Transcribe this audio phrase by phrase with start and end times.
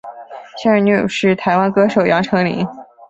[0.57, 2.67] 现任女友是台湾歌手杨丞琳。